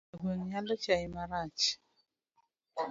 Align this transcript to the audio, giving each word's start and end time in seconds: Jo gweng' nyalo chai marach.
Jo 0.11 0.15
gweng' 0.21 0.45
nyalo 0.49 0.73
chai 0.83 1.05
marach. 1.15 1.63